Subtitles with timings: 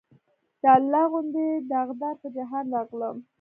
[0.61, 3.17] د الله غوندې داغدار پۀ جهان راغلم